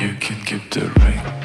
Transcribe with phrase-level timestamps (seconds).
[0.00, 1.39] You can keep the ring.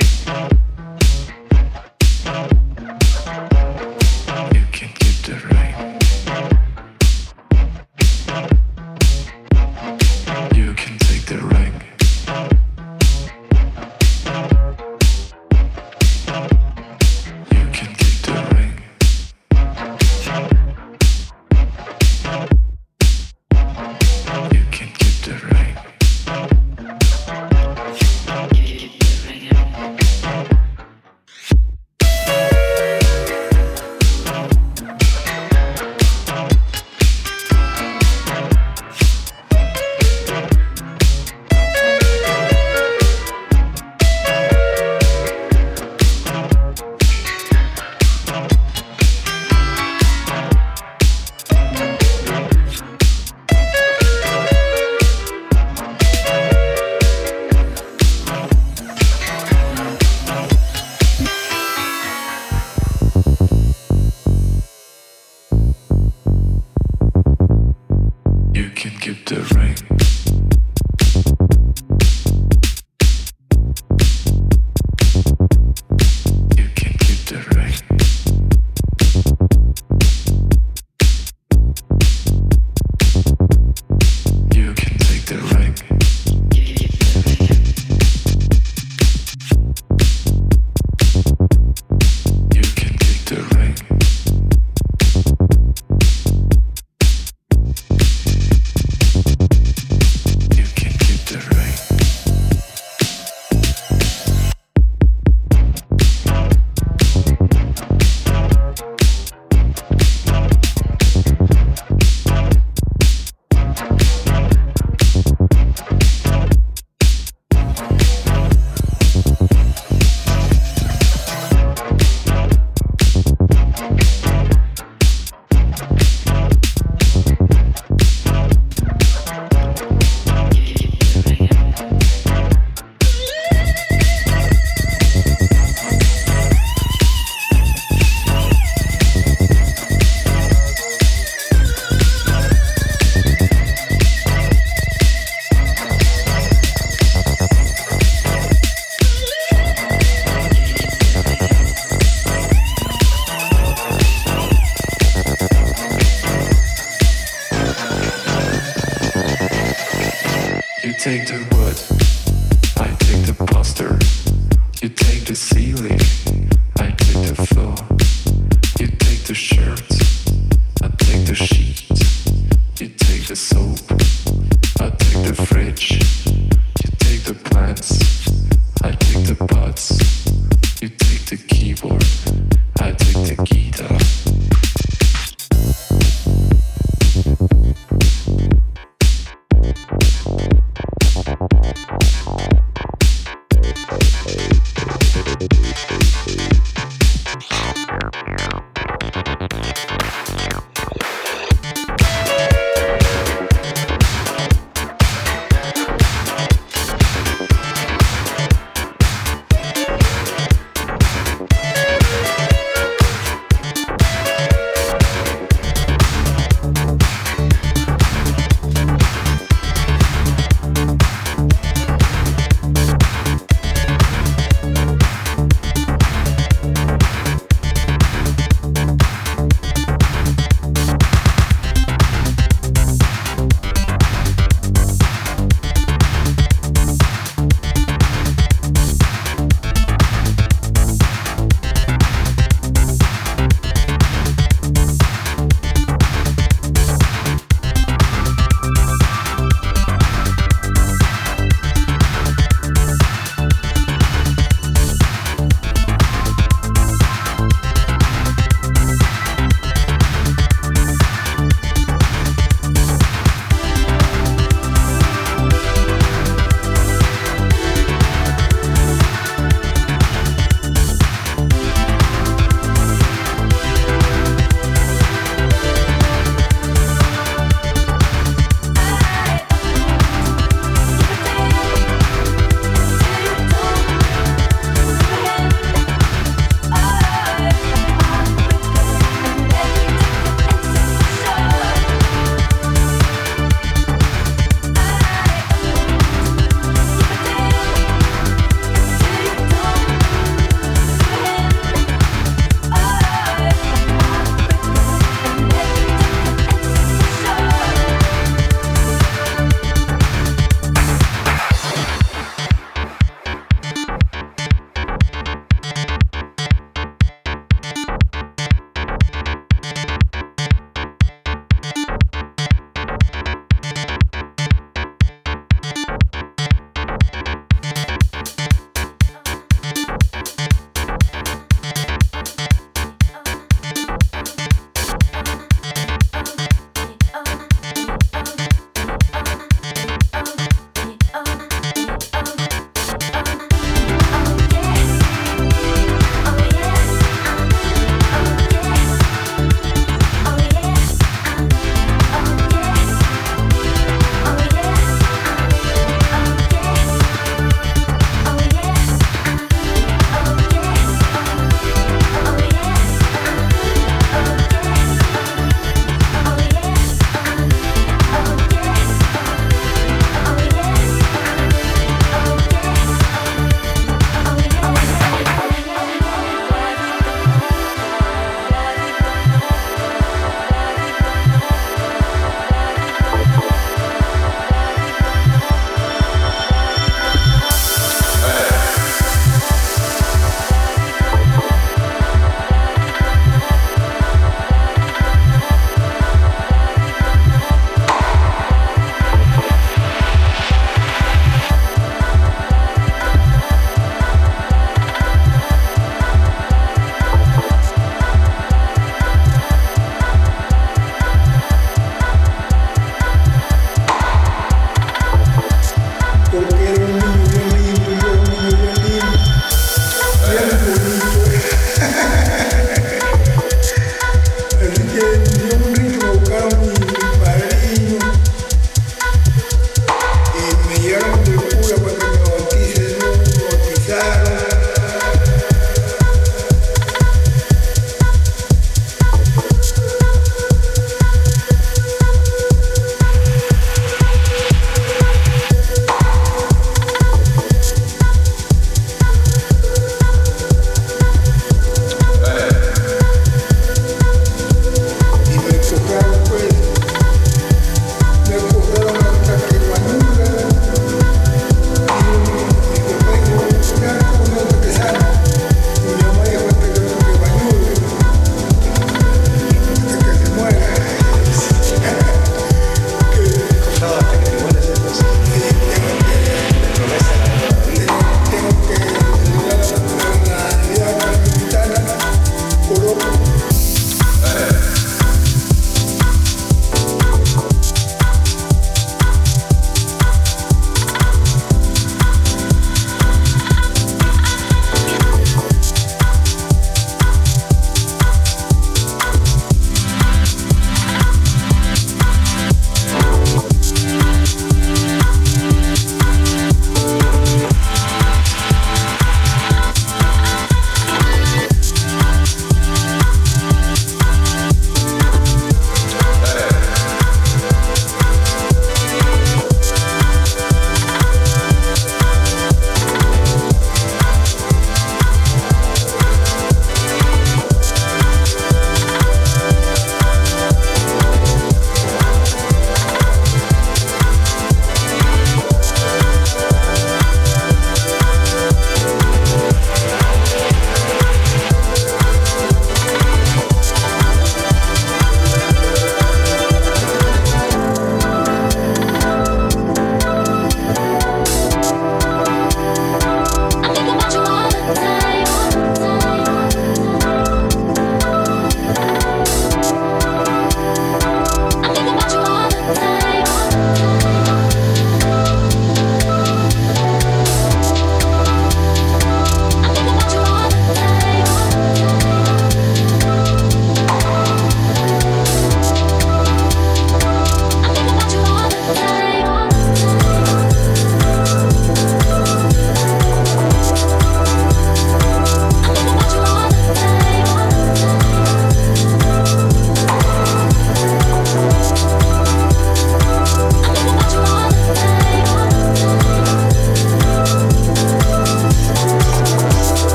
[125.87, 126.24] Thank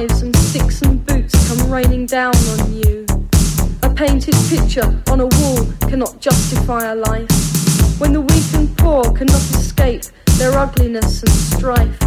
[0.00, 3.04] knives and sticks and boots come raining down on you.
[3.82, 7.28] A painted picture on a wall cannot justify a life.
[8.00, 10.04] When the weak and poor cannot escape
[10.38, 11.98] their ugliness and strife.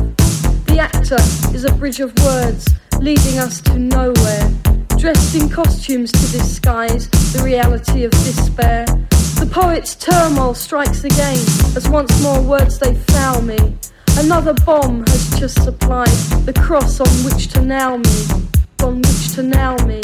[0.66, 1.22] The actor
[1.56, 2.68] is a bridge of words
[3.00, 4.50] leading us to nowhere,
[4.98, 8.86] dressed in costumes to disguise the reality of despair.
[9.38, 11.38] The poet's turmoil strikes again
[11.76, 13.78] as once more words they foul me.
[14.18, 16.08] Another bomb has just supplied
[16.46, 18.26] the cross on which to nail me,
[18.84, 20.02] on which to nail me,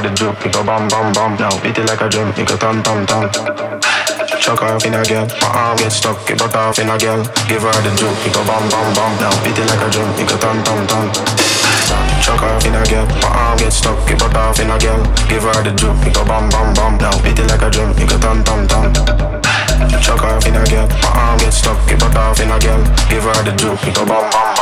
[0.00, 1.36] the juke, it go bam bam bam.
[1.36, 3.30] Now beat it like a drum, it go tam tam tam.
[4.40, 5.26] Chuck off in a girl.
[5.40, 7.22] My arm get stuck, it butt off in a girl.
[7.46, 9.12] Give her the juke, it go bam bam bam.
[9.20, 11.04] Now beat it like a drum, it go tam tam tam.
[12.24, 13.06] Chuck off in a girl.
[13.22, 15.02] My arm get stuck, it butt off in a girl.
[15.28, 16.92] Give her the juke, it go bam bam bam.
[16.98, 18.84] Now beat it like a drum, it go tam tam tam.
[20.00, 20.88] Chuck off in a girl.
[20.88, 22.82] My arm get stuck, it butt off in a girl.
[23.12, 24.53] Give her the juke, it go bam bam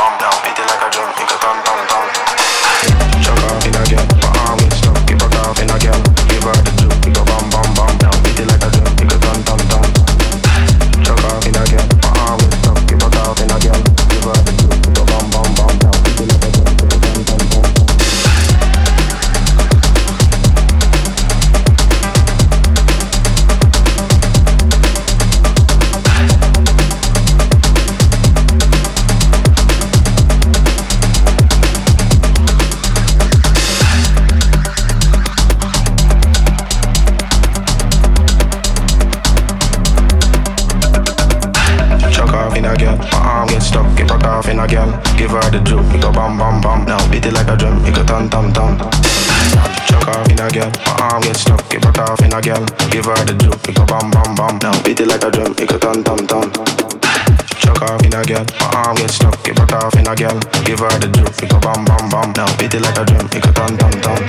[54.43, 54.59] bam.
[54.59, 56.51] Now beat it like a drum, it go tam tam tam.
[57.61, 58.45] Chuck off in a girl.
[58.59, 60.39] My arm get stuck, it butt off in a girl.
[60.67, 62.29] Give her the juke, it go bam bam bam.
[62.35, 64.19] Now beat it like a drum, it go tam tam tam.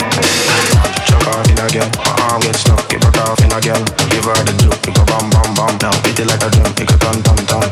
[1.06, 1.90] Chuck off in a girl.
[1.98, 3.82] My arm get stuck, it butt off in a girl.
[4.10, 5.74] Give her the juke, it go bam bam bam.
[5.82, 7.64] Now beat it like a drum, it go tam tam tam.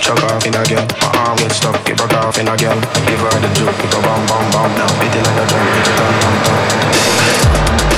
[0.00, 0.86] Chuck off in a girl.
[1.02, 2.78] My arm get stuck, it butt off in a girl.
[3.04, 4.70] Give her the juke, it go bam bam bam.
[4.78, 7.95] Now beat it like a drum, it go tam tam tam.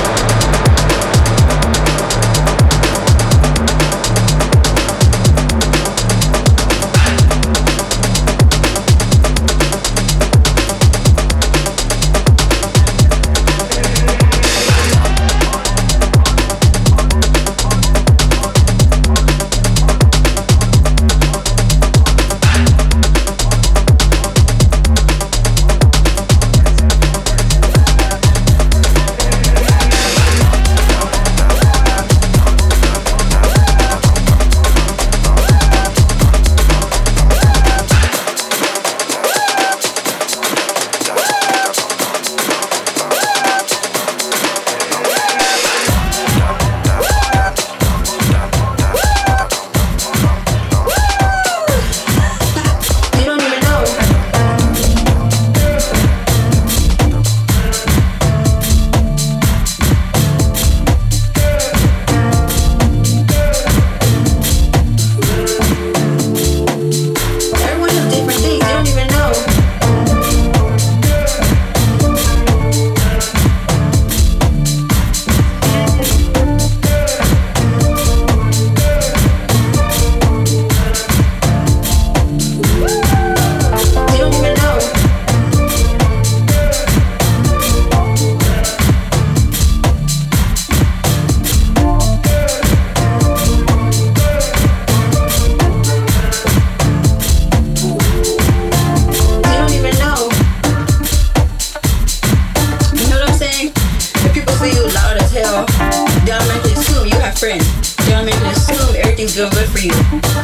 [107.39, 107.97] Assume you have friends.
[107.97, 109.93] They automatically assume everything's going good for you.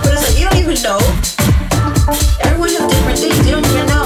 [0.03, 0.99] But it's like you don't even know.
[2.41, 3.47] Everyone has different things.
[3.47, 4.04] You don't even know.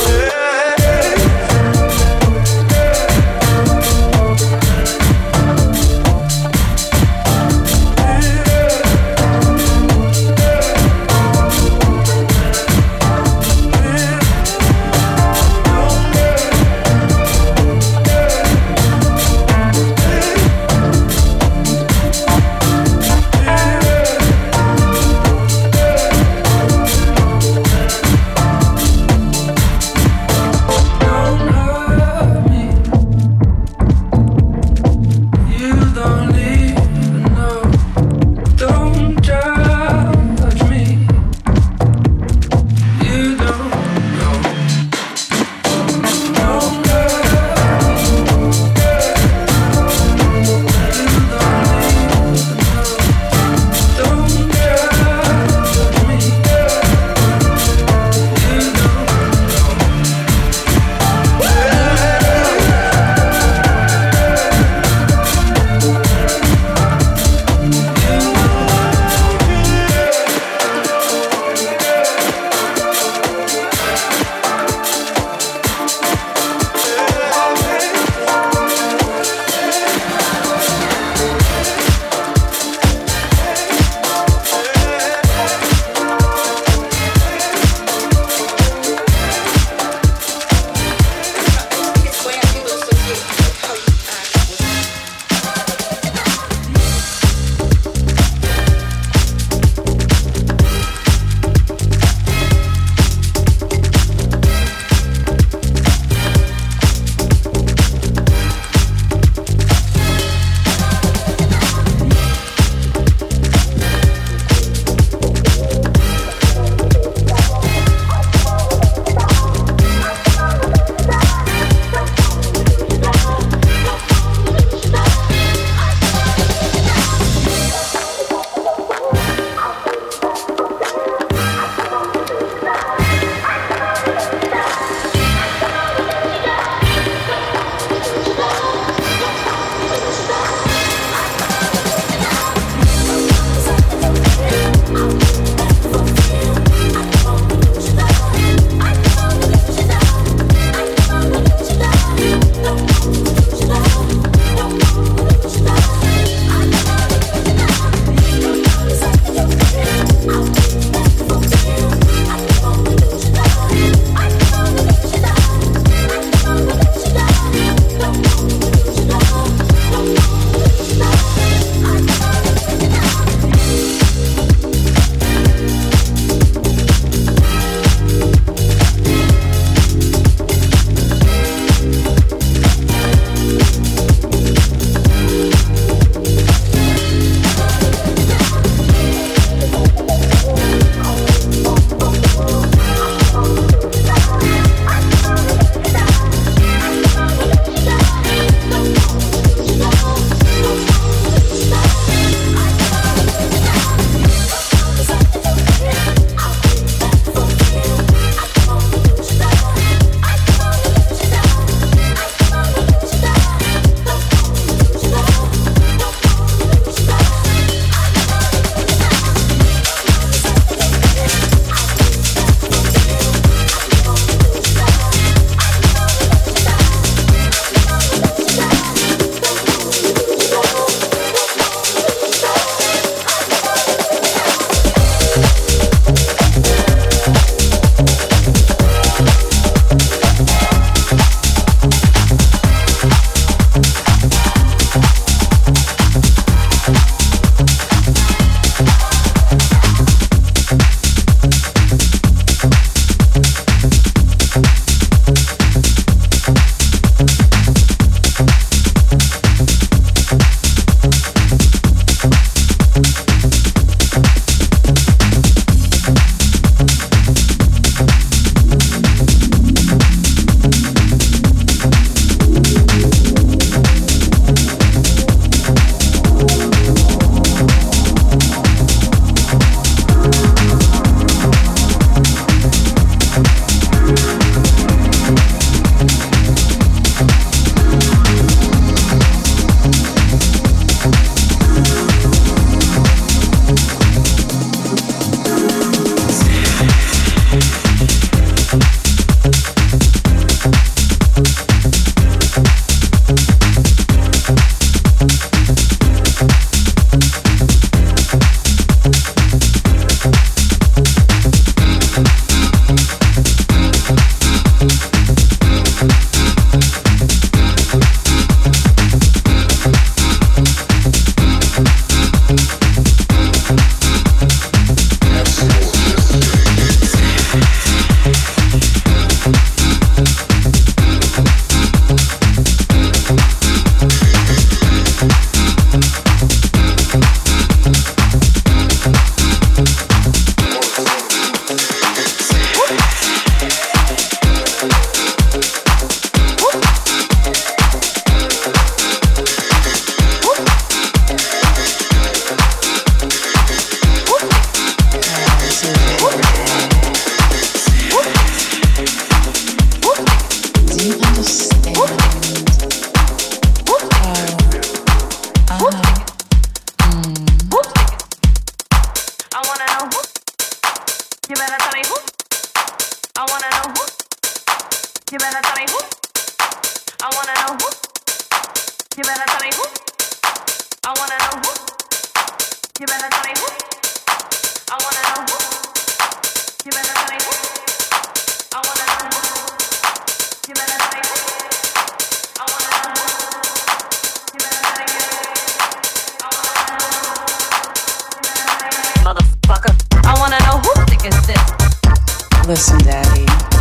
[402.69, 403.78] Listen, Daddy.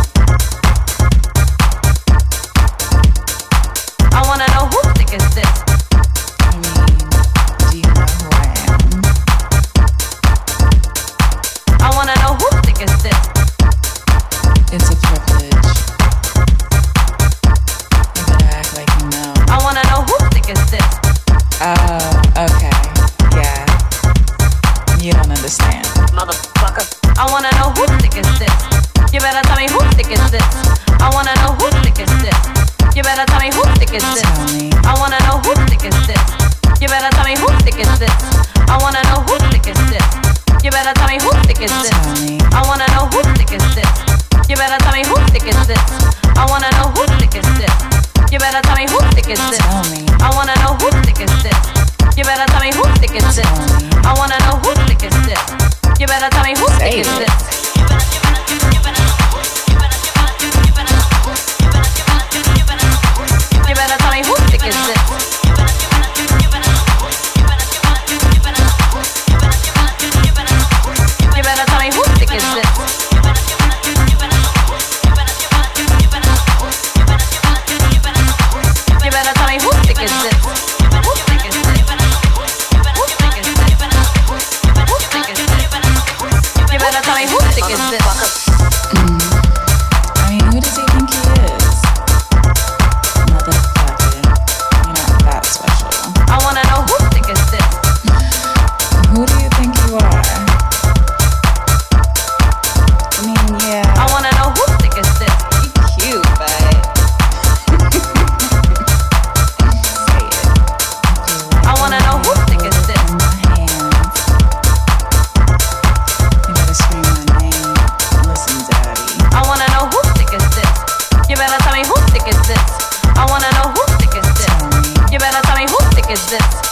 [126.30, 126.67] this.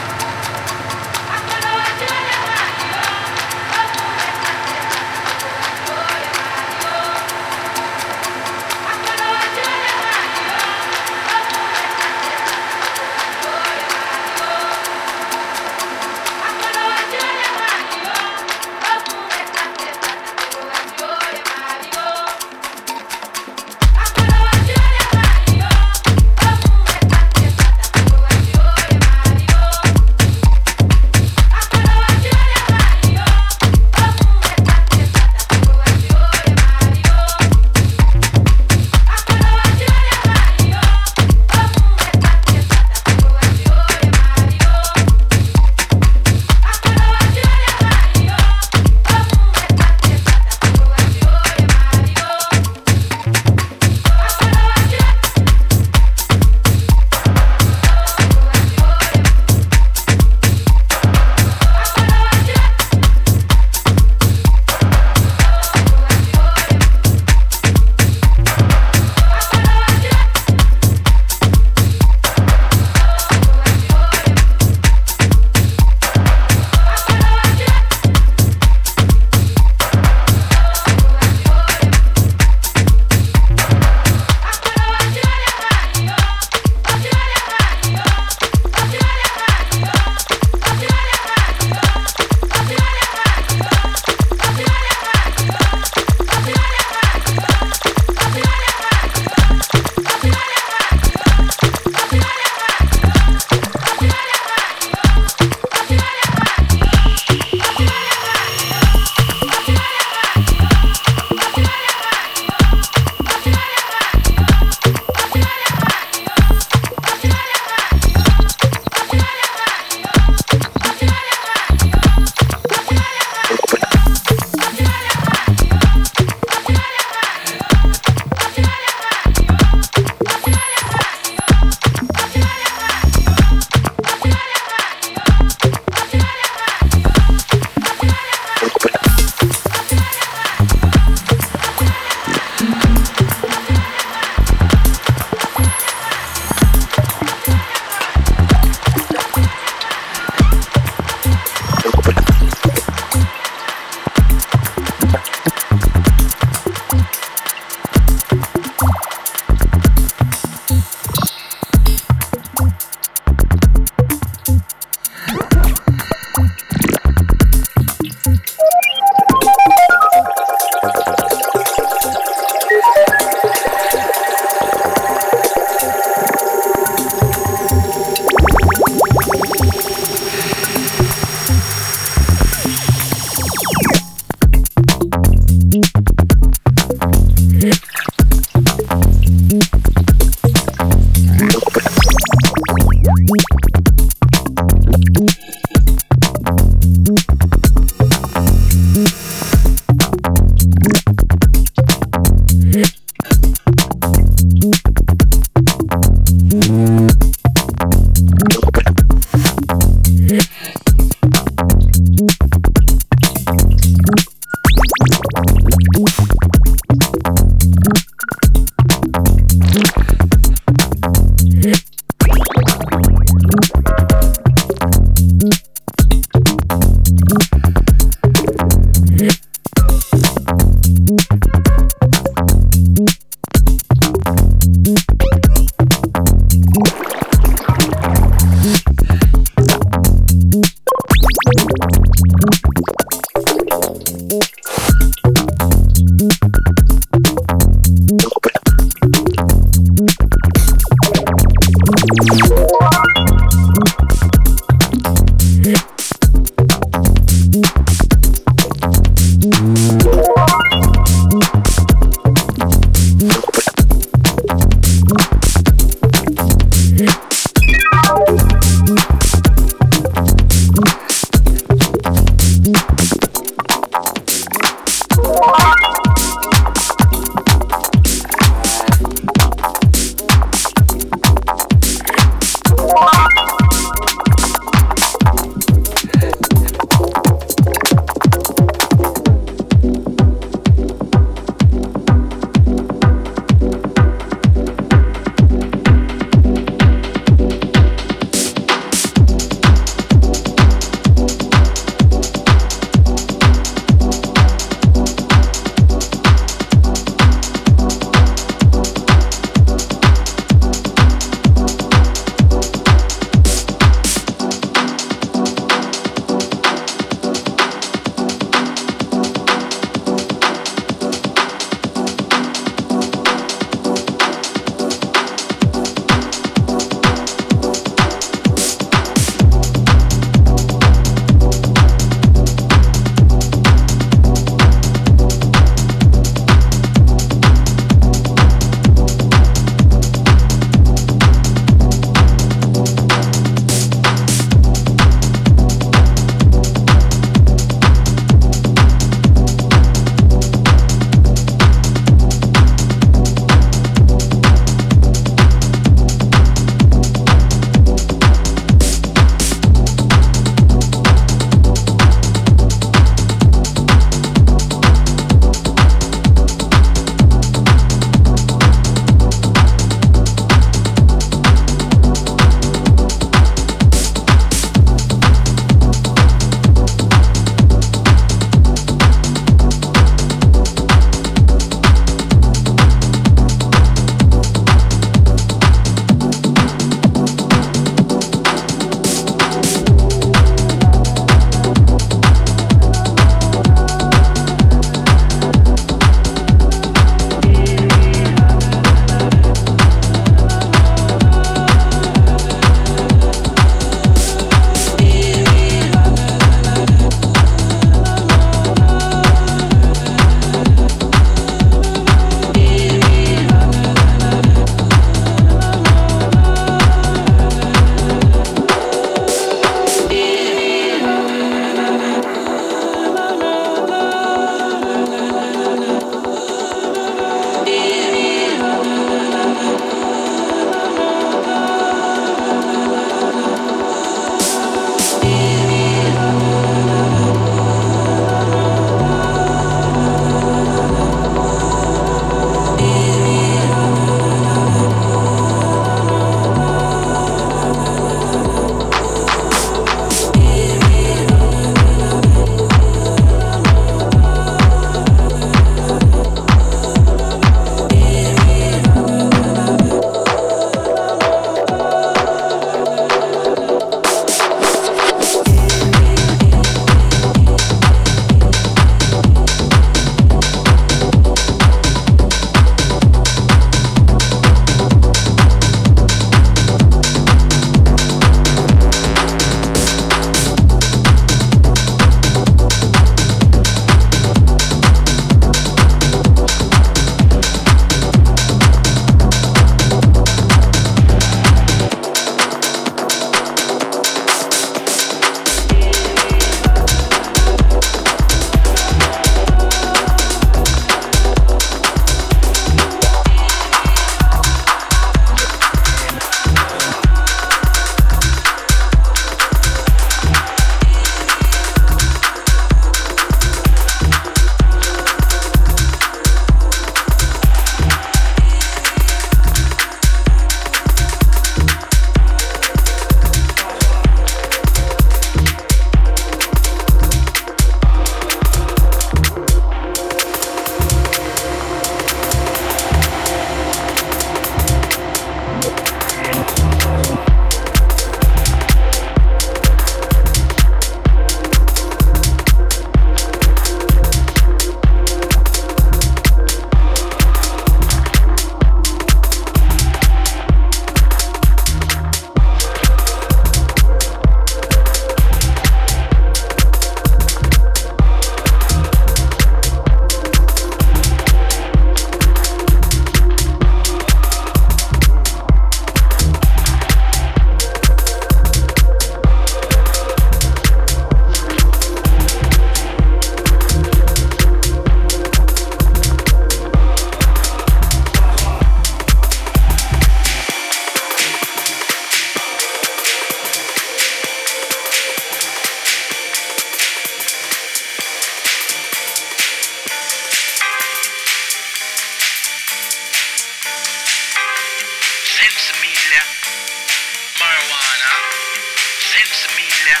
[599.94, 600.00] Sinsemilla.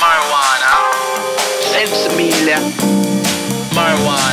[0.00, 0.72] Marijuana.
[1.72, 2.58] Sinsemilla.
[3.74, 4.29] Marijuana.